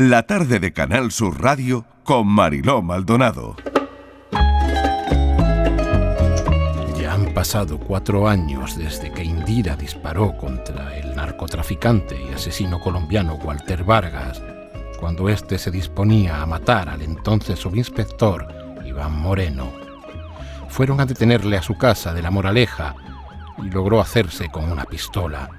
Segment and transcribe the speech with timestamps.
[0.00, 3.56] La tarde de Canal Sur Radio con Mariló Maldonado.
[6.96, 13.34] Ya han pasado cuatro años desde que Indira disparó contra el narcotraficante y asesino colombiano
[13.42, 14.40] Walter Vargas,
[15.00, 18.46] cuando éste se disponía a matar al entonces subinspector
[18.86, 19.72] Iván Moreno.
[20.68, 22.94] Fueron a detenerle a su casa de la Moraleja
[23.58, 25.50] y logró hacerse con una pistola.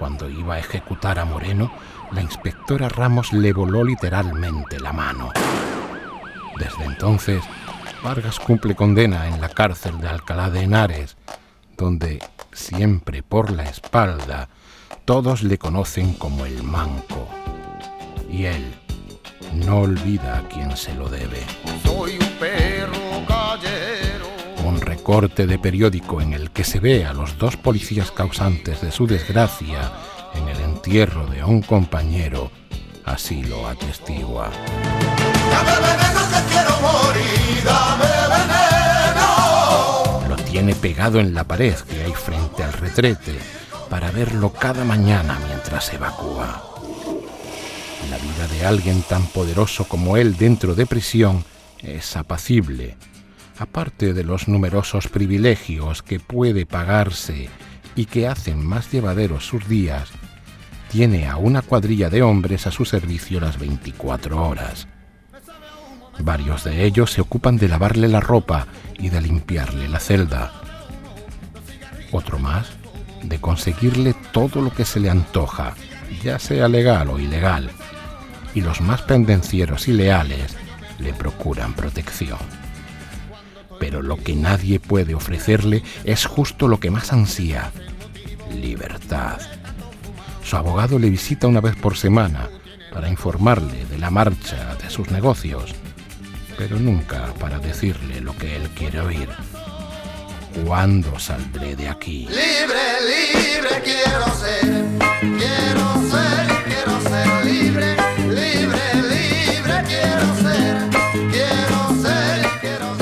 [0.00, 1.70] Cuando iba a ejecutar a Moreno,
[2.12, 5.30] la inspectora Ramos le voló literalmente la mano.
[6.58, 7.44] Desde entonces,
[8.02, 11.18] Vargas cumple condena en la cárcel de Alcalá de Henares,
[11.76, 12.18] donde,
[12.50, 14.48] siempre por la espalda,
[15.04, 17.28] todos le conocen como el manco.
[18.30, 18.74] Y él
[19.52, 21.44] no olvida a quien se lo debe.
[21.84, 22.38] Soy un
[24.70, 28.92] Un recorte de periódico en el que se ve a los dos policías causantes de
[28.92, 29.90] su desgracia
[30.32, 32.52] en el entierro de un compañero,
[33.04, 34.48] así lo atestigua.
[40.28, 43.40] Lo tiene pegado en la pared que hay frente al retrete
[43.88, 46.62] para verlo cada mañana mientras evacúa.
[48.08, 51.44] La vida de alguien tan poderoso como él dentro de prisión
[51.82, 52.96] es apacible,
[53.60, 57.50] aparte de los numerosos privilegios que puede pagarse
[57.94, 60.08] y que hacen más llevaderos sus días,
[60.90, 64.88] tiene a una cuadrilla de hombres a su servicio las 24 horas.
[66.20, 68.66] Varios de ellos se ocupan de lavarle la ropa
[68.98, 70.52] y de limpiarle la celda.
[72.12, 72.66] Otro más
[73.22, 75.74] de conseguirle todo lo que se le antoja,
[76.24, 77.70] ya sea legal o ilegal.
[78.54, 80.56] Y los más pendencieros y leales
[80.98, 82.38] le procuran protección.
[83.80, 87.72] Pero lo que nadie puede ofrecerle es justo lo que más ansía,
[88.54, 89.40] libertad.
[90.44, 92.48] Su abogado le visita una vez por semana
[92.92, 95.74] para informarle de la marcha de sus negocios,
[96.58, 99.28] pero nunca para decirle lo que él quiere oír.
[100.64, 102.26] ¿Cuándo saldré de aquí?
[102.28, 104.84] Libre, libre quiero ser.
[105.20, 105.99] Quiero ser,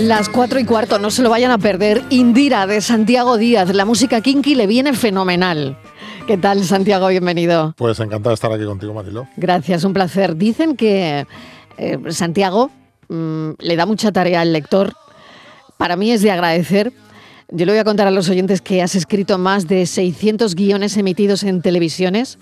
[0.09, 2.03] Las cuatro y cuarto, no se lo vayan a perder.
[2.09, 5.77] Indira de Santiago Díaz, la música kinky le viene fenomenal.
[6.27, 7.09] ¿Qué tal, Santiago?
[7.09, 7.75] Bienvenido.
[7.77, 9.29] Pues encantado de estar aquí contigo, Marilo.
[9.37, 10.37] Gracias, un placer.
[10.37, 11.27] Dicen que
[11.77, 12.71] eh, Santiago
[13.11, 14.95] mm, le da mucha tarea al lector.
[15.77, 16.91] Para mí es de agradecer.
[17.51, 20.97] Yo le voy a contar a los oyentes que has escrito más de 600 guiones
[20.97, 22.39] emitidos en televisiones,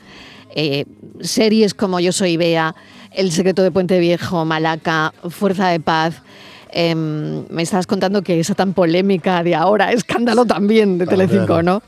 [0.55, 0.85] eh,
[1.21, 2.77] series como Yo soy Bea,
[3.11, 6.23] El secreto de Puente Viejo, Malaca, Fuerza de Paz.
[6.71, 11.07] Em, me estabas contando que esa tan polémica de ahora, escándalo también de.
[11.07, 11.83] Telecinco, ¿no?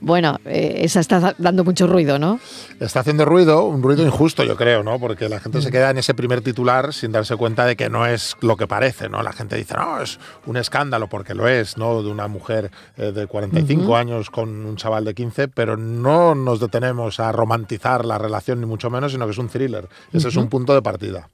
[0.00, 2.40] Bueno, eh, esa está dando mucho ruido, ¿no?
[2.78, 4.98] Está haciendo ruido, un ruido injusto, yo creo, ¿no?
[4.98, 8.06] Porque la gente se queda en ese primer titular sin darse cuenta de que no
[8.06, 9.22] es lo que parece, ¿no?
[9.22, 12.02] La gente dice, no, es un escándalo, porque lo es, ¿no?
[12.02, 16.60] De una mujer eh, de 45 años con un chaval de 15, pero no nos
[16.60, 19.88] detenemos a romantizar la relación, ni mucho menos, sino que es un thriller.
[20.12, 21.28] Ese es un punto de partida.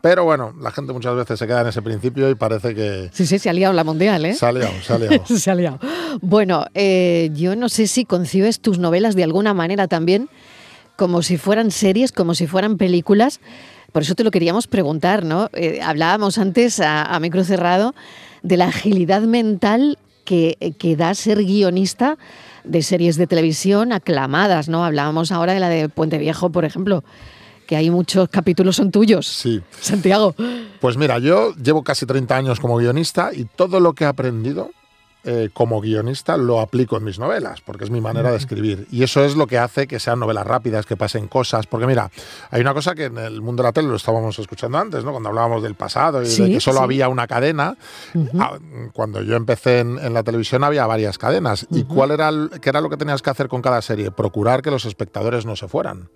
[0.00, 3.26] Pero bueno, la gente muchas veces se queda en ese principio y parece que Sí,
[3.26, 4.34] sí, se ha liado la mundial, ¿eh?
[4.34, 5.26] se ha liado, se ha liado.
[5.40, 5.78] Se ha liado.
[6.20, 10.28] Bueno, eh, yo no sé si concibes tus novelas de alguna manera también
[10.96, 13.40] como si fueran series, como si fueran películas.
[13.92, 15.48] Por eso te lo queríamos preguntar, ¿no?
[15.52, 17.94] Eh, hablábamos antes a, a micro cerrado
[18.42, 22.18] de la agilidad mental que, que da ser guionista
[22.64, 24.84] de series de televisión aclamadas, ¿no?
[24.84, 27.04] Hablábamos ahora de la de Puente Viejo, por ejemplo,
[27.68, 29.28] que hay muchos capítulos son tuyos.
[29.28, 29.60] Sí.
[29.80, 30.34] Santiago.
[30.80, 34.72] Pues mira, yo llevo casi 30 años como guionista y todo lo que he aprendido
[35.24, 38.86] eh, como guionista lo aplico en mis novelas, porque es mi manera de escribir.
[38.90, 41.66] Y eso es lo que hace que sean novelas rápidas, que pasen cosas.
[41.66, 42.10] Porque mira,
[42.50, 45.10] hay una cosa que en el mundo de la tele lo estábamos escuchando antes, ¿no?
[45.10, 46.84] Cuando hablábamos del pasado y Sí, de que solo sí.
[46.84, 47.76] había una cadena.
[48.38, 48.58] Ah,
[48.92, 51.66] Cuando yo empecé en, en la televisión había varias cadenas.
[51.70, 54.10] ¿Y cuál era, el- qué era lo que tenías que hacer con cada serie?
[54.10, 56.08] Procurar que los espectadores no se fueran.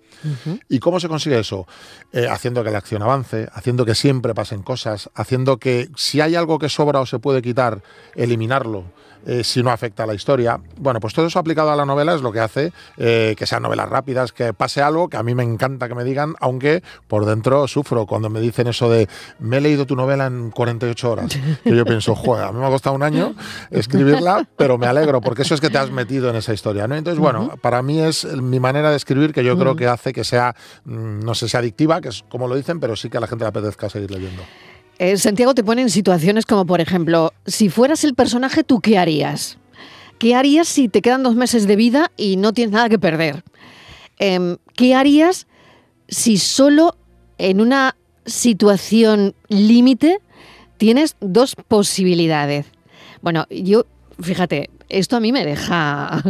[0.69, 1.67] ¿Y cómo se consigue eso?
[2.11, 6.35] Eh, haciendo que la acción avance, haciendo que siempre pasen cosas, haciendo que si hay
[6.35, 7.83] algo que sobra o se puede quitar,
[8.15, 8.85] eliminarlo.
[9.25, 10.59] Eh, si no afecta a la historia.
[10.77, 13.63] Bueno, pues todo eso aplicado a la novela es lo que hace eh, que sean
[13.63, 17.25] novelas rápidas, que pase algo que a mí me encanta que me digan, aunque por
[17.25, 19.09] dentro sufro cuando me dicen eso de
[19.39, 21.37] me he leído tu novela en 48 horas.
[21.63, 23.33] Que yo pienso, joder, a mí me ha costado un año
[23.71, 26.87] escribirla, pero me alegro, porque eso es que te has metido en esa historia.
[26.87, 26.95] ¿no?
[26.95, 30.23] Entonces, bueno, para mí es mi manera de escribir que yo creo que hace que
[30.23, 30.55] sea,
[30.85, 33.27] mm, no sé si adictiva, que es como lo dicen, pero sí que a la
[33.27, 34.43] gente le apetezca seguir leyendo.
[34.99, 38.97] Eh, Santiago te pone en situaciones como, por ejemplo, si fueras el personaje, ¿tú qué
[38.97, 39.57] harías?
[40.19, 43.43] ¿Qué harías si te quedan dos meses de vida y no tienes nada que perder?
[44.17, 45.47] Em, ¿Qué harías
[46.07, 46.95] si solo
[47.37, 47.95] en una
[48.25, 50.19] situación límite
[50.77, 52.65] tienes dos posibilidades.
[53.21, 53.85] Bueno, yo,
[54.19, 56.23] fíjate, esto a mí me deja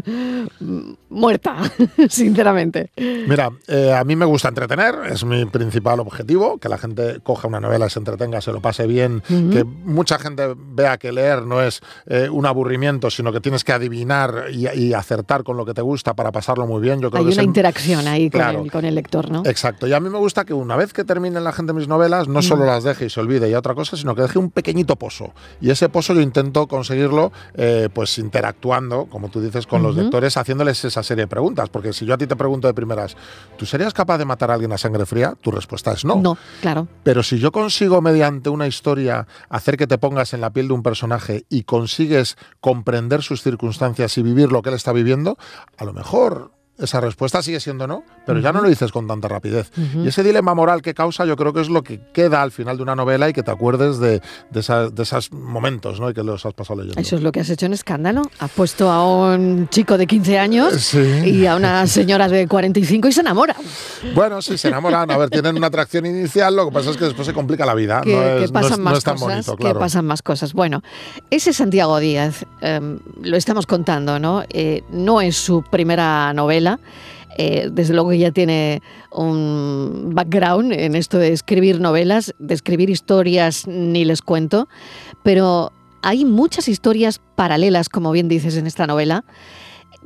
[1.15, 1.55] muerta,
[2.09, 2.91] sinceramente.
[2.95, 7.47] Mira, eh, a mí me gusta entretener, es mi principal objetivo, que la gente coja
[7.47, 11.61] una novela, se entretenga, se lo pase bien, que mucha gente vea que leer no
[11.61, 15.73] es eh, un aburrimiento, sino que tienes que adivinar y, y acertar con lo que
[15.73, 17.01] te gusta para pasarlo muy bien.
[17.01, 18.61] Yo creo Hay que una interacción ahí con, Claro.
[18.63, 19.43] el, con el lector, ¿no?
[19.45, 22.27] Exacto, y a mí me gusta que una vez que terminen la gente mis novelas,
[22.27, 24.95] no solo las deje y se olvide y otra cosa, sino que deje un pequeñito
[24.95, 25.33] pozo.
[25.61, 30.37] Y ese pozo yo intento conseguirlo eh, pues interactuando, como tú dices, con los lectores,
[30.37, 31.69] haciéndoles esa serie de preguntas.
[31.69, 33.15] Porque si yo a ti te pregunto de primeras,
[33.57, 35.35] ¿tú serías capaz de matar a alguien a sangre fría?
[35.39, 36.15] Tu respuesta es no.
[36.17, 36.87] No, claro.
[37.03, 40.73] Pero si yo consigo mediante una historia hacer que te pongas en la piel de
[40.73, 45.37] un personaje y consigues comprender sus circunstancias y vivir lo que él está viviendo,
[45.77, 49.27] a lo mejor esa respuesta sigue siendo no, pero ya no lo dices con tanta
[49.27, 49.71] rapidez.
[49.95, 52.77] Y ese dilema moral que causa yo creo que es lo que queda al final
[52.77, 56.09] de una novela y que te acuerdes de, de, esa- de esos momentos ¿no?
[56.09, 56.99] y que los has pasado leyendo.
[57.01, 58.23] Eso es lo que has hecho en Escándalo.
[58.39, 60.99] Has puesto a un chico de 15 años Sí.
[60.99, 63.55] y a una señora de 45 y se enamora.
[64.13, 67.05] Bueno, sí, se enamoran, a ver, tienen una atracción inicial, lo que pasa es que
[67.05, 68.01] después se complica la vida.
[68.01, 69.79] que, no que es, no pasan no más es tan cosas, bonito, que claro.
[69.79, 70.53] pasan más cosas.
[70.53, 70.81] Bueno,
[71.29, 74.43] ese Santiago Díaz, em, lo estamos contando, ¿no?
[74.49, 76.64] Eh, no es su primera novela.
[77.37, 78.81] Eh, desde luego que ya tiene
[79.11, 84.67] un background en esto de escribir novelas, de escribir historias, ni les cuento,
[85.23, 85.71] pero
[86.01, 89.25] hay muchas historias paralelas, como bien dices en esta novela,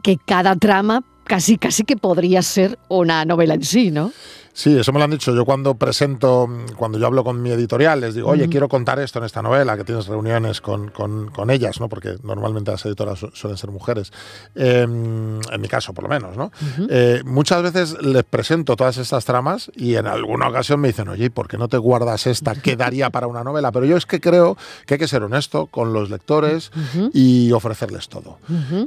[0.02, 4.12] que cada trama casi, casi que podría ser una novela en sí, ¿no?
[4.60, 5.34] Sí, eso me lo han dicho.
[5.34, 9.20] Yo cuando presento, cuando yo hablo con mi editorial, les digo, oye, quiero contar esto
[9.20, 11.88] en esta novela, que tienes reuniones con, con- con ellas, ¿no?
[11.88, 14.12] Porque normalmente las editoras su- suelen ser mujeres.
[14.56, 16.52] Eh, en mi caso, por lo menos, ¿no?
[16.90, 21.26] Eh, muchas veces les presento todas estas tramas y en alguna ocasión me dicen, oye,
[21.28, 22.54] ¿y ¿por qué no te guardas esta?
[22.54, 23.72] ¿Qué daría para una novela?
[23.72, 26.72] Pero yo es que creo que hay que ser honesto con los lectores
[27.14, 28.40] y ofrecerles todo.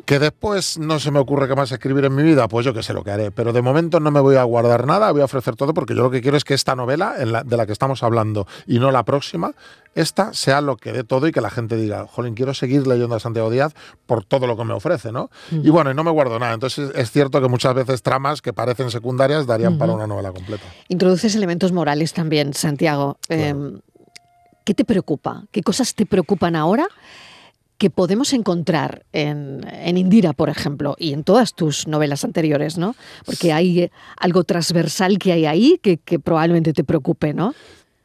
[0.04, 2.82] Que después no se me ocurre qué más escribir en mi vida, pues yo que
[2.82, 3.30] sé lo que haré.
[3.30, 6.02] Pero de momento no me voy a guardar nada, voy a ofrecer todo porque yo
[6.02, 8.78] lo que quiero es que esta novela en la- de la que estamos hablando y
[8.80, 9.52] no la próxima,
[9.94, 13.14] esta sea lo que dé todo y que la gente diga, jolín, quiero seguir leyendo
[13.14, 13.74] a Santiago Díaz
[14.06, 15.30] por todo lo que me ofrece, ¿no?
[15.50, 16.54] Y bueno, y no me guardo nada.
[16.54, 20.64] Entonces es cierto que muchas veces tramas que parecen secundarias darían para una novela completa.
[20.88, 23.18] Introduces elementos morales también, Santiago.
[23.28, 23.42] Claro.
[23.76, 23.80] Eh,
[24.64, 25.44] ¿Qué te preocupa?
[25.50, 26.86] ¿Qué cosas te preocupan ahora
[27.82, 32.94] que podemos encontrar en, en Indira, por ejemplo, y en todas tus novelas anteriores, ¿no?
[33.26, 37.56] Porque hay algo transversal que hay ahí que, que probablemente te preocupe, ¿no?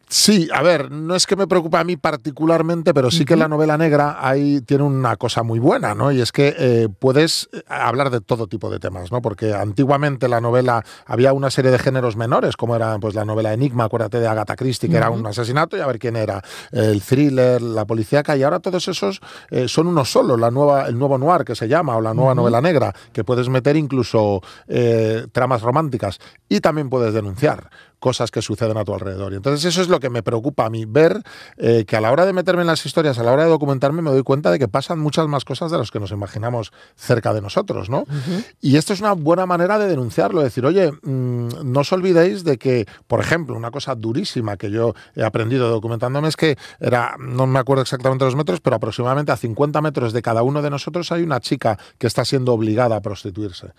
[0.09, 3.49] Sí, a ver, no es que me preocupe a mí particularmente, pero sí que la
[3.49, 6.13] novela negra ahí tiene una cosa muy buena, ¿no?
[6.13, 9.21] Y es que eh, puedes eh, hablar de todo tipo de temas, ¿no?
[9.21, 13.51] Porque antiguamente la novela había una serie de géneros menores, como era pues la novela
[13.51, 17.01] Enigma, acuérdate de Agatha Christie, que era un asesinato y a ver quién era, el
[17.01, 19.19] thriller, la policíaca, y ahora todos esos
[19.49, 22.33] eh, son uno solo, la nueva, el nuevo noir que se llama, o la nueva
[22.33, 27.69] novela negra, que puedes meter incluso eh, tramas románticas y también puedes denunciar
[27.99, 29.33] cosas que suceden a tu alrededor.
[29.33, 31.21] Y entonces eso es lo que me preocupa a mí, ver
[31.57, 34.01] eh, que a la hora de meterme en las historias, a la hora de documentarme,
[34.01, 37.33] me doy cuenta de que pasan muchas más cosas de las que nos imaginamos cerca
[37.33, 38.05] de nosotros, ¿no?
[38.61, 42.57] Y esto es una buena manera de denunciarlo, decir, oye, mm, no os olvidéis de
[42.57, 47.47] que, por ejemplo, una cosa durísima que yo he aprendido documentándome es que era, no
[47.47, 51.11] me acuerdo exactamente los metros, pero aproximadamente a 50 metros de cada uno de nosotros
[51.11, 53.71] hay una chica que está siendo obligada a prostituirse.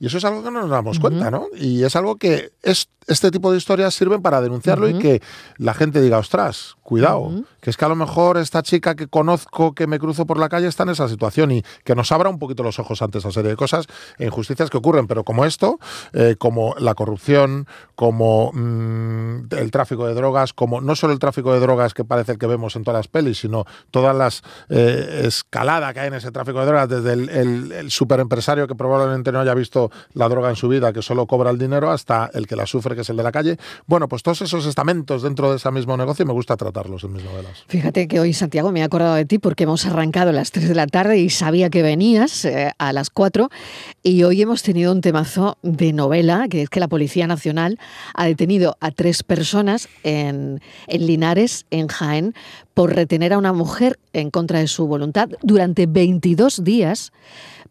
[0.00, 1.46] Y eso es algo que no nos damos cuenta, ¿no?
[1.56, 5.22] Y es algo que es, este tipo de historias sirven para denunciarlo y que
[5.56, 9.74] la gente diga, ostras, cuidado, que es que a lo mejor esta chica que conozco,
[9.74, 12.38] que me cruzo por la calle, está en esa situación y que nos abra un
[12.38, 13.86] poquito los ojos ante esa serie de cosas
[14.18, 15.06] e injusticias que ocurren.
[15.06, 15.78] Pero como esto,
[16.12, 21.52] eh, como la corrupción, como mm, el tráfico de drogas, como no solo el tráfico
[21.52, 25.22] de drogas que parece el que vemos en todas las pelis, sino todas las eh,
[25.24, 29.32] escalada que hay en ese tráfico de drogas, desde el, el, el superempresario que probablemente
[29.32, 32.46] no haya visto la droga en su vida, que solo cobra el dinero, hasta el
[32.46, 33.47] que la sufre, que es el de la calle.
[33.86, 37.24] Bueno, pues todos esos estamentos dentro de ese mismo negocio me gusta tratarlos en mis
[37.24, 37.64] novelas.
[37.68, 40.68] Fíjate que hoy, Santiago, me he acordado de ti porque hemos arrancado a las 3
[40.68, 43.48] de la tarde y sabía que venías eh, a las 4
[44.02, 47.78] y hoy hemos tenido un temazo de novela, que es que la Policía Nacional
[48.14, 52.34] ha detenido a tres personas en, en Linares, en Jaén,
[52.78, 57.10] por retener a una mujer en contra de su voluntad durante 22 días.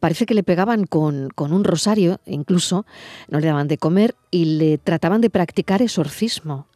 [0.01, 2.85] Parece que le pegaban con, con un rosario, incluso
[3.29, 6.67] no le daban de comer y le trataban de practicar exorcismo.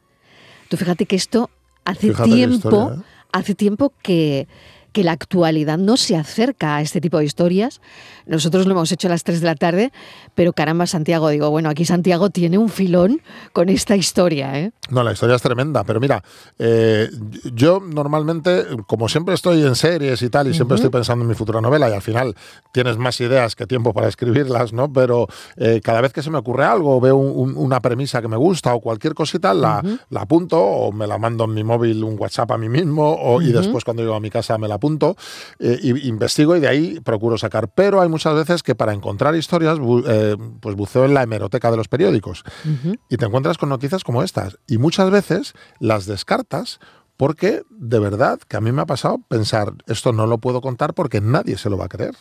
[0.69, 1.49] Tú fíjate que esto
[1.83, 3.01] hace Fíjate tiempo, ¿eh?
[3.33, 4.47] hace tiempo que,
[4.91, 7.81] que la actualidad no se acerca a este tipo de historias.
[8.25, 9.91] Nosotros lo hemos hecho a las 3 de la tarde,
[10.35, 13.21] pero caramba, Santiago, digo, bueno, aquí Santiago tiene un filón
[13.53, 14.59] con esta historia.
[14.59, 14.71] ¿eh?
[14.89, 16.23] No, la historia es tremenda, pero mira,
[16.59, 17.09] eh,
[17.53, 21.35] yo normalmente, como siempre estoy en series y tal, y siempre estoy pensando en mi
[21.35, 22.35] futura novela, y al final
[22.71, 24.91] tienes más ideas que tiempo para escribirlas, ¿no?
[24.91, 28.27] Pero eh, cada vez que se me ocurre algo, veo un- un- una premisa que
[28.27, 32.03] me gusta o cualquier cosita, la, la apunto o me la mando en mi móvil
[32.03, 34.75] un WhatsApp a mí mismo, o, y después cuando llego a mi casa me la
[34.81, 35.15] apunto,
[35.59, 37.69] eh, investigo y de ahí procuro sacar.
[37.69, 41.69] Pero hay muchas veces que para encontrar historias, bu- eh, pues buceo en la hemeroteca
[41.69, 42.43] de los periódicos
[43.09, 44.57] y te encuentras con noticias como estas.
[44.67, 46.79] Y muchas veces las descartas
[47.17, 50.95] porque de verdad que a mí me ha pasado pensar, esto no lo puedo contar
[50.95, 52.15] porque nadie se lo va a creer.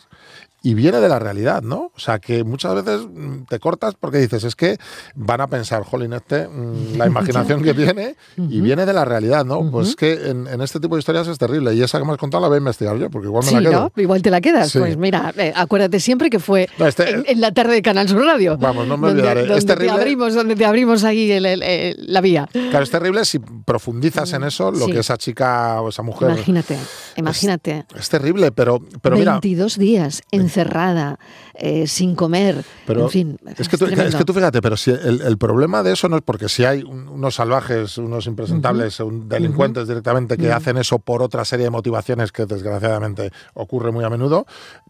[0.63, 1.91] Y viene de la realidad, ¿no?
[1.95, 4.77] O sea, que muchas veces mm, te cortas porque dices, es que
[5.15, 9.43] van a pensar, jolín, este, mm, la imaginación que tiene, y viene de la realidad,
[9.43, 9.71] ¿no?
[9.71, 11.73] Pues que en, en este tipo de historias es terrible.
[11.73, 13.55] Y esa que me has contado la voy a investigar yo, porque igual me Sí,
[13.55, 13.91] la quedo.
[13.95, 14.01] ¿no?
[14.03, 14.69] Igual te la quedas.
[14.71, 14.77] Sí.
[14.79, 18.07] Pues mira, eh, acuérdate siempre que fue No, este- en, en la tarde de Canal
[18.07, 18.57] Sur Radio.
[18.59, 19.57] Vamos, no me donde, olvidaré.
[19.57, 19.93] Es te terrible.
[19.93, 22.47] abrimos, donde te abrimos ahí el- el- el- la vía.
[22.51, 24.91] Claro, es terrible si profundizas en eso, lo Sí.
[24.91, 26.29] que esa chica o esa mujer...
[26.29, 26.77] Imagínate,
[27.15, 27.85] imagínate.
[27.97, 29.33] Es terrible, pero, pero mira...
[29.33, 31.17] 22 días encerrada,
[31.53, 33.37] eh, sin comer, Pero en fin.
[33.57, 34.09] es, que tú, tremendo.
[34.09, 36.65] es que tú fíjate, pero si el, el problema de eso no es porque si
[36.65, 41.65] hay un- unos salvajes, unos impresentables, un delincuentes directamente que hacen eso por otra serie
[41.65, 44.45] de motivaciones que desgraciadamente ocurre muy a menudo,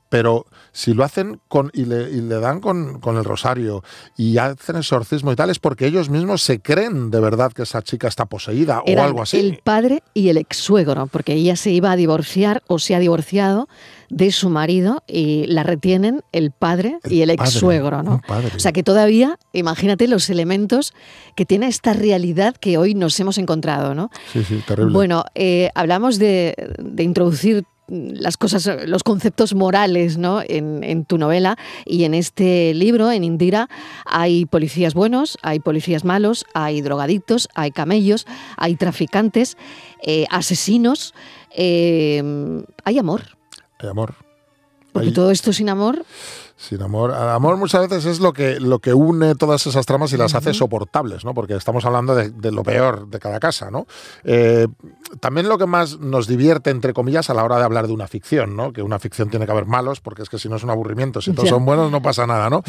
[0.09, 3.81] pero si lo hacen con, y, le, y le dan con, con el rosario
[4.17, 7.81] y hacen exorcismo y tal, es porque ellos mismos se creen de verdad que esa
[7.81, 9.39] chica está poseída Eran o algo así.
[9.39, 12.99] el padre y el ex suegro, porque ella se iba a divorciar o se ha
[12.99, 13.67] divorciado
[14.11, 18.21] de su marido y la retienen el padre El y el ex suegro, ¿no?
[18.55, 20.93] O sea que todavía, imagínate los elementos
[21.35, 24.11] que tiene esta realidad que hoy nos hemos encontrado, ¿no?
[24.33, 24.91] Sí, sí, terrible.
[24.91, 30.41] Bueno, eh, hablamos de, de introducir las cosas, los conceptos morales ¿no?
[30.47, 33.69] en, en tu novela y en este libro, en Indira,
[34.05, 39.57] hay policías buenos, hay policías malos, hay drogadictos, hay camellos, hay traficantes,
[40.03, 41.13] eh, asesinos,
[41.53, 43.40] eh, hay amor.
[43.81, 44.13] Hay amor.
[44.93, 46.03] Porque Hay- todo esto sin amor,
[46.57, 47.09] Sin amor.
[47.09, 50.35] El amor muchas veces es lo que, lo que une todas esas tramas y las
[50.35, 51.33] hace soportables, ¿no?
[51.33, 53.88] Porque estamos hablando de, de lo peor de cada casa, ¿no?
[54.23, 54.67] Eh,
[55.19, 58.07] también lo que más nos divierte, entre comillas, a la hora de hablar de una
[58.07, 58.73] ficción, ¿no?
[58.73, 61.19] Que una ficción tiene que haber malos, porque es que si no es un aburrimiento,
[61.19, 61.55] si todos Ya.
[61.55, 62.61] son buenos no pasa nada, ¿no?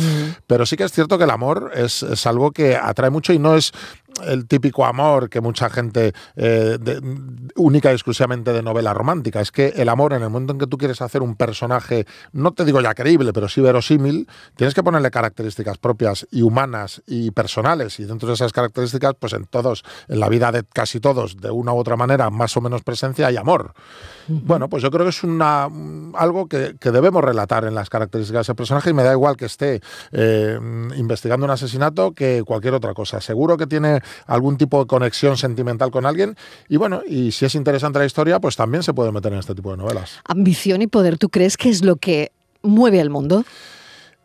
[0.46, 3.38] Pero sí que es cierto que el amor es, es algo que atrae mucho y
[3.38, 3.72] no es
[4.26, 7.00] el típico amor que mucha gente eh, de-
[7.56, 9.40] única y exclusivamente de novela romántica.
[9.40, 12.52] Es que el amor, en el momento en que tú quieres hacer un personaje, no
[12.52, 17.30] te digo ya creíble, pero sí verosímil, tienes que ponerle características propias y humanas y
[17.30, 17.98] personales.
[18.00, 21.50] Y dentro de esas características, pues en todos, en la vida de casi todos, de
[21.50, 23.72] una u otra manera, más o menos presencia, hay amor.
[24.28, 25.64] Bueno, pues yo creo que es una,
[26.14, 29.36] algo que, que debemos relatar en las características de ese personaje y me da igual
[29.36, 29.80] que esté
[30.12, 30.58] eh,
[30.96, 33.20] investigando un asesinato que cualquier otra cosa.
[33.20, 36.36] Seguro que tiene algún tipo de conexión sentimental con alguien
[36.68, 39.54] y bueno, y si es interesante la historia, pues también se puede meter en este
[39.54, 40.20] tipo de novelas.
[40.24, 42.32] ambición y poder, ¿tú crees que es lo que
[42.62, 43.44] mueve al mundo?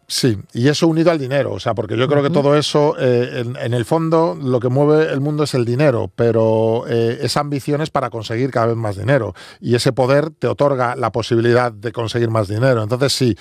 [0.10, 3.43] Sí, y eso unido al dinero, o sea, porque yo creo que todo eso, eh,
[3.46, 7.41] en, en el fondo, lo que mueve el mundo es el dinero, pero eh, esa
[7.41, 11.74] ambición es para conseguir cada vez más dinero, y ese poder te otorga la posibilidad
[11.74, 12.84] de conseguir más dinero.
[12.84, 13.36] Entonces, sí,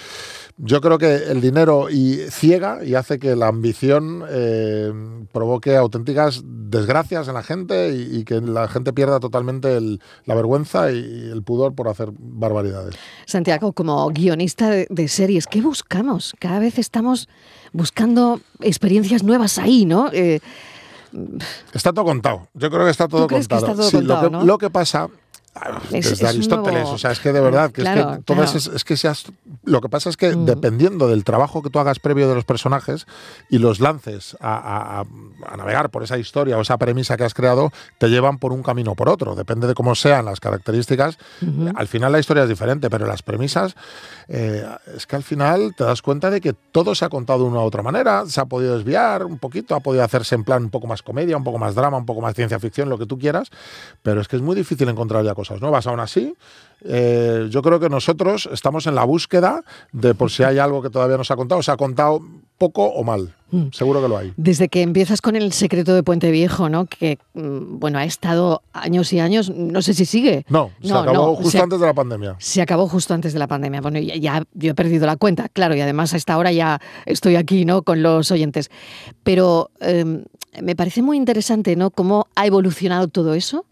[0.59, 4.91] yo creo que el dinero y ciega y hace que la ambición eh,
[5.33, 10.35] provoque auténticas desgracias en la gente y, y que la gente pierda totalmente el- la
[10.35, 12.95] vergüenza y el pudor por hacer barbaridades.
[13.27, 16.35] Santiago, como guionista de, de series, ¿qué buscamos?
[16.39, 17.29] Cada vez estamos
[17.73, 20.09] buscando experiencias nuevas ahí, ¿no?
[20.13, 20.41] Eh,
[21.73, 22.49] Está todo contado.
[22.55, 23.73] Yo creo que está todo crees que contado.
[23.73, 24.45] está todo Sí, contado, lo, que, no?
[24.45, 25.09] lo que pasa.
[25.93, 28.23] Es- Desde es Aristóteles, nuevo- o sea, es que de verdad, que Claro, es que
[28.25, 28.57] todo claro.
[28.59, 29.25] es, es que seas,
[29.65, 30.45] lo que pasa es que Mm.
[30.45, 33.07] dependiendo del trabajo que tú hagas previo de los personajes
[33.51, 35.05] y los lances a, a- a-
[35.53, 38.63] a navegar por esa historia o esa premisa que has creado, te llevan por un
[38.63, 39.35] camino o por otro.
[39.35, 41.19] Depende de cómo sean las características.
[41.75, 43.75] Al final la historia es diferente, pero las premisas,
[44.29, 44.65] eh,
[44.97, 47.61] es que al final te das cuenta de que todo se ha contado de una
[47.61, 50.71] u otra manera, se ha podido desviar un poquito, ha podido hacerse en plan un
[50.71, 53.19] poco más comedia, un poco más drama, un poco más ciencia ficción, lo que tú
[53.19, 53.51] quieras,
[54.03, 55.87] pero es que es muy difícil encontrar ya cosas nuevas.
[55.87, 56.35] Aún así,
[56.85, 59.62] eh, yo creo que nosotros estamos en la búsqueda
[59.93, 62.21] de por si hay algo que todavía no se ha contado, se ha contado
[62.59, 63.35] poco o mal.
[63.73, 64.33] Seguro que lo hay.
[64.37, 66.87] Desde que empiezas con el secreto de Puente Viejo, ¿no?
[66.87, 70.45] Que, mm, bueno, ha estado años y años, no sé si sigue.
[70.49, 72.35] No, se No, acabó no, justo se- antes de la pandemia.
[72.38, 73.81] Se acabó justo antes de la pandemia.
[73.81, 76.81] Bueno, ya, ya yo he perdido la cuenta, claro, y además a esta hora ya
[77.05, 77.83] estoy aquí, ¿no?
[77.83, 78.69] Con los oyentes.
[79.23, 80.25] Pero eh,
[80.61, 81.91] me parece muy interesante, ¿no?
[81.91, 83.65] Cómo ha evolucionado todo eso,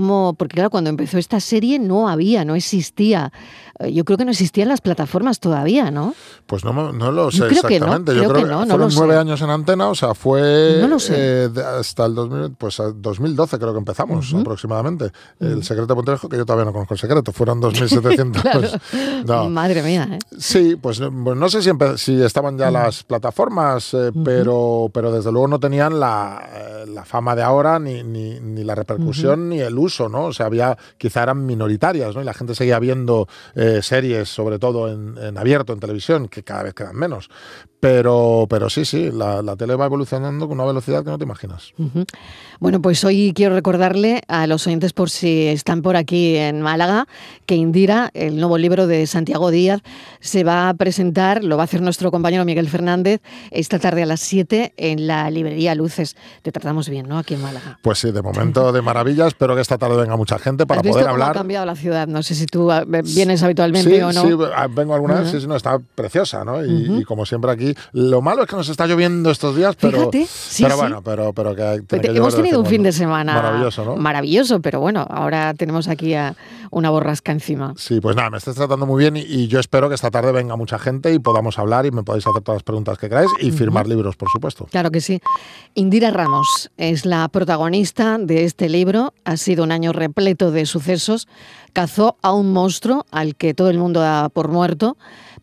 [0.00, 3.32] cómo, porque claro, cuando empezó esta serie no había, no existía.
[3.78, 6.14] Eh, Yo creo que no existían las plataformas todavía, ¿no?
[6.46, 8.12] Pues no, no lo sé Yo creo que no, exactamente.
[8.12, 8.98] creo Yo creo que no, no fueron sé.
[8.98, 11.14] nueve años en antena, o sea, fue No lo sé.
[11.46, 11.50] eh,
[11.80, 15.10] hasta el 2000, pues, a 2012 creo que empezamos aproximadamente.
[15.40, 19.24] El secreto de Montejo, que yo todavía no conozco el secreto, fueron 2.700.
[19.26, 19.48] no.
[19.48, 20.18] Madre mía, ¿eh?
[20.38, 25.10] Sí, pues no- pues no sé si, si estaban ya las plataformas, eh, pero, pero
[25.12, 29.48] desde luego no tenían la, eh, la fama de ahora, ni, ni, ni la repercusión,
[29.48, 30.26] ni el uso, ¿no?
[30.26, 32.22] O sea, había, quizá eran minoritarias, ¿no?
[32.22, 36.42] Y la gente seguía viendo eh, series, sobre todo en, en abierto, en televisión, que
[36.42, 37.30] cada vez quedan menos.
[37.80, 41.24] Pero, pero sí, sí, la, la tele va evolucionando con una velocidad que no te
[41.24, 41.72] imaginas.
[42.58, 47.06] Bueno, pues hoy quiero recordarle a los oyentes, por si están por aquí en Málaga,
[47.44, 49.82] que Indira, el nuevo libro de Santiago Díaz,
[50.20, 54.06] se va a presentar, lo va a hacer nuestro compañero Miguel Fernández, esta tarde a
[54.06, 56.16] las 7 en la librería Luces.
[56.42, 57.18] Te tratamos bien, ¿no?
[57.18, 57.78] Aquí en Málaga.
[57.82, 59.26] Pues sí, de momento de maravilla.
[59.26, 61.36] Espero que esta tarde venga mucha gente para ¿Has visto poder cómo ha hablar.
[61.36, 62.06] cambiado la ciudad?
[62.06, 64.22] No sé si tú ah, vienes habitualmente Sí, o no.
[64.22, 66.64] sí, ah, vengo alguna vez, sí, sí, no, está preciosa, ¿no?
[66.64, 69.98] Y, y como siempre aquí, lo malo es que nos está lloviendo estos días, pero,
[69.98, 72.92] Fíjate, sí, pero bueno, pero, pero que, Pero que hemos tenido en un fin de
[72.92, 73.96] semana Maravilloso, ¿no?
[73.96, 76.34] maravilloso, pero bueno, ahora tenemos aquí a
[76.70, 77.74] una borrasca encima.
[77.76, 80.32] Sí, pues nada, me estás tratando muy bien y, y yo espero que esta tarde
[80.32, 83.30] venga mucha gente y podamos hablar y me podáis hacer todas las preguntas que queráis
[83.40, 84.66] y firmar libros, por supuesto.
[84.70, 85.20] Claro que sí.
[85.74, 89.14] Indira Ramos es la protagonista de este libro.
[89.24, 91.28] Ha un año repleto de sucesos.
[91.72, 94.96] Cazó a un monstruo al que todo el mundo da por muerto.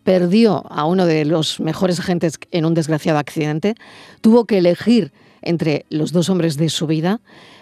[0.03, 3.75] Perdió a uno de los mejores agentes en un desgraciado accidente.
[4.21, 7.21] Tuvo que elegir entre los dos hombres de su vida.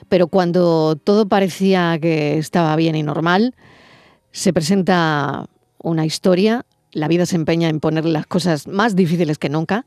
[0.09, 3.55] Pero cuando todo parecía que estaba bien y normal,
[4.31, 5.47] se presenta
[5.81, 9.85] una historia, la vida se empeña en ponerle las cosas más difíciles que nunca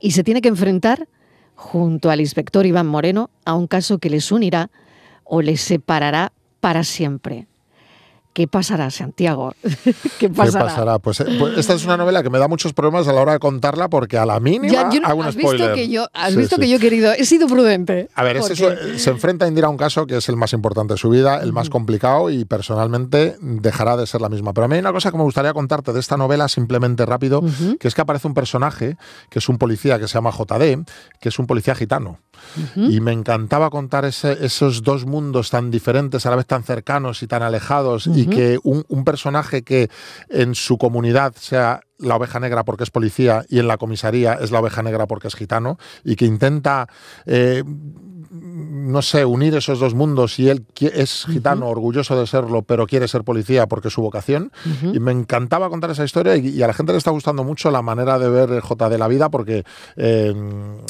[0.00, 1.08] y se tiene que enfrentar
[1.54, 4.70] junto al inspector Iván Moreno a un caso que les unirá
[5.24, 7.46] o les separará para siempre.
[8.32, 9.54] ¿Qué pasará, Santiago?
[10.18, 10.64] ¿Qué pasará?
[10.64, 10.98] ¿Qué pasará?
[10.98, 13.32] Pues, eh, pues esta es una novela que me da muchos problemas a la hora
[13.34, 15.72] de contarla porque a la mínima Ya, yo no- hago un has visto spoiler.
[15.76, 16.62] que yo, has Sí, visto sí.
[16.62, 18.08] que yo he querido, he sido prudente.
[18.12, 18.54] A ver, porque-
[18.96, 21.10] es- se enfrenta a Indira a un caso que es el más importante de su
[21.10, 24.52] vida, el más complicado y personalmente dejará de ser la misma.
[24.52, 27.40] Pero a mí hay una cosa que me gustaría contarte de esta novela simplemente rápido,
[27.78, 28.96] que es que aparece un personaje
[29.30, 30.84] que es un policía que se llama JD,
[31.20, 32.18] que es un policía gitano.
[32.76, 37.22] Y me encantaba contar ese- esos dos mundos tan diferentes, a la vez tan cercanos
[37.22, 39.90] y tan alejados, y que un, un personaje que
[40.28, 44.50] en su comunidad sea la oveja negra porque es policía y en la comisaría es
[44.50, 46.88] la oveja negra porque es gitano, y que intenta
[47.26, 47.62] eh,
[48.34, 53.06] no sé, unir esos dos mundos y él es gitano, orgulloso de serlo, pero quiere
[53.06, 54.50] ser policía porque es su vocación.
[54.92, 57.70] Y me encantaba contar esa historia y, y a la gente le está gustando mucho
[57.70, 59.64] la manera de ver el J de la vida porque,
[59.96, 60.34] eh,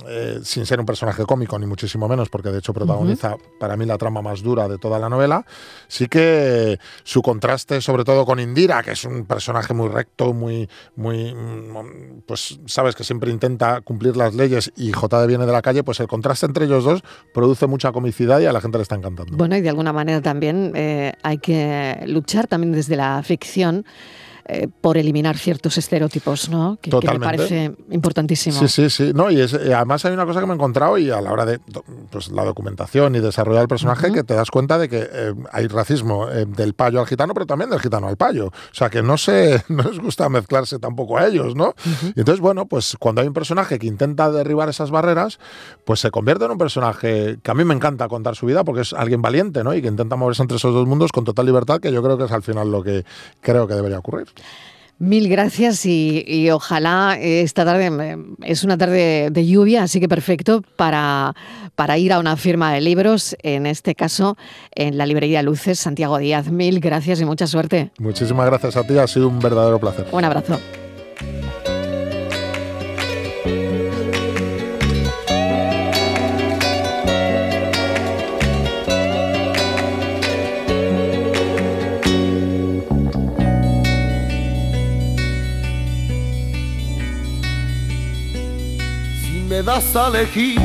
[0.09, 3.85] eh, sin ser un personaje cómico, ni muchísimo menos, porque de hecho protagoniza para mí
[3.85, 5.45] la trama más dura de toda la novela,
[5.87, 10.69] sí que su contraste sobre todo con Indira, que es un personaje muy recto, muy,
[10.97, 15.63] muy, mm, pues sabes que siempre intenta cumplir las leyes y JD viene de la
[15.63, 17.03] calle, pues el contraste entre ellos dos
[17.33, 19.37] produce mucha comicidad y a la gente le está encantando.
[19.37, 23.85] Bueno, y de alguna manera también eh, hay que luchar también desde la ficción
[24.47, 26.79] eh, por eliminar ciertos estereotipos, ¿no?
[26.81, 28.59] Que, que me parece importantísimo.
[28.61, 29.13] Sí, sí, sí.
[29.15, 31.33] No, y es- eh, además hay una cosa que me he encontrado y a la
[31.33, 31.61] hora de
[32.11, 35.67] pues, la documentación y desarrollar el personaje que te das cuenta de que eh, hay
[35.69, 38.49] racismo eh, del payo al gitano, pero también del gitano al payo.
[38.49, 41.75] O sea, que no se no les gusta mezclarse tampoco a ellos, ¿no?
[42.15, 45.39] Y entonces, bueno, pues cuando hay un personaje que intenta derribar esas barreras,
[45.85, 48.83] pues se convierte en un personaje que a mí me encanta contar su vida porque
[48.83, 49.75] es alguien valiente, ¿no?
[49.75, 52.25] Y que intenta moverse entre esos dos mundos con total libertad, que yo creo que
[52.25, 53.05] es al final lo que
[53.41, 54.27] creo que debería ocurrir.
[54.99, 60.09] Mil gracias y, y ojalá esta tarde eh, es una tarde de lluvia, así que
[60.09, 61.35] perfecto para,
[61.75, 64.37] para ir a una firma de libros, en este caso
[64.73, 66.49] en la librería Luces Santiago Díaz.
[66.49, 67.91] Mil gracias y mucha suerte.
[67.99, 70.07] Muchísimas gracias a ti, ha sido un verdadero placer.
[70.13, 70.61] Un abrazo.
[89.65, 90.61] Das a elegir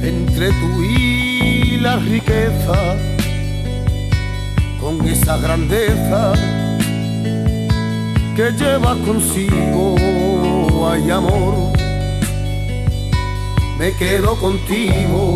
[0.00, 2.96] entre tú y la riqueza,
[4.80, 6.34] con esa grandeza
[8.36, 9.96] que lleva consigo,
[10.88, 11.72] hay amor,
[13.78, 15.34] me quedo contigo.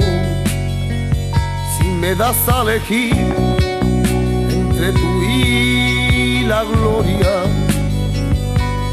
[1.77, 3.16] Si me das a elegir
[4.51, 7.33] entre tú y la gloria,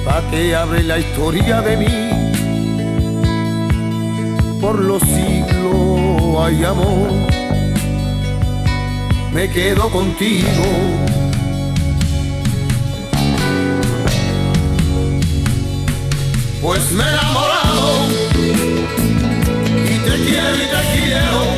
[0.03, 2.04] pa' que abre la historia de mí
[4.61, 7.09] por los siglos hay amor.
[9.33, 10.63] me quedo contigo.
[16.61, 17.91] Pues me he enamorado
[19.83, 21.54] y te quiero y te quiero.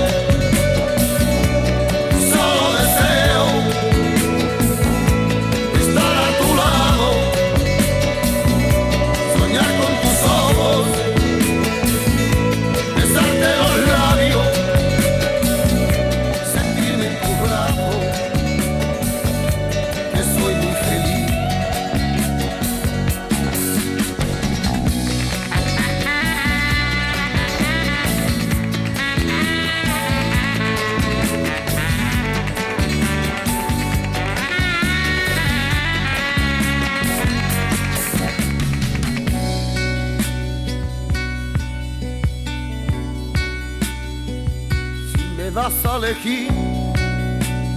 [46.08, 46.50] Elegir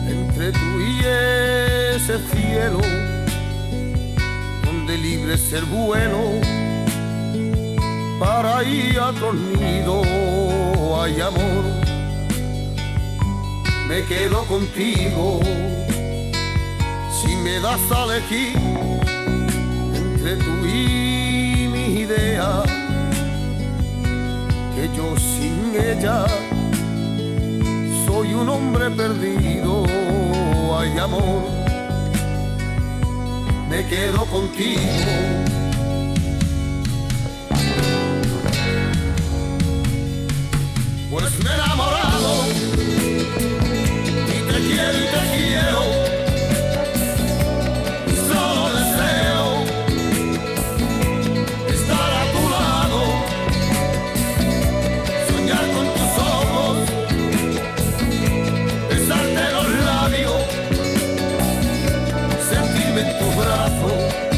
[0.07, 0.99] entre tú y
[1.97, 2.79] ese cielo
[4.64, 6.40] donde libre ser bueno
[8.21, 10.03] para ir a tu nido
[11.01, 11.64] hay amor.
[13.88, 15.40] Me quedo contigo
[17.21, 18.57] si me das a elegir
[19.95, 22.62] entre tú y mi idea
[24.77, 26.27] que yo sin ella
[28.20, 29.87] soy un hombre perdido,
[30.78, 31.42] hay amor,
[33.70, 34.80] me quedo contigo.
[41.11, 42.44] Pues me he enamorado
[44.26, 46.00] y te quiero y te quiero.
[63.01, 64.30] La tarde de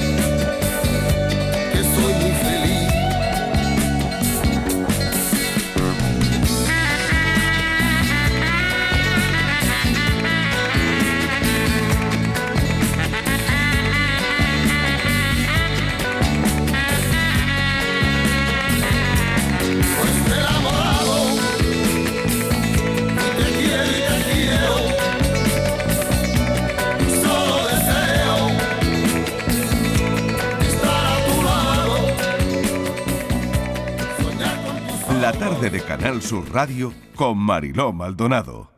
[36.32, 38.71] Sur Radio con Mariló Maldonado.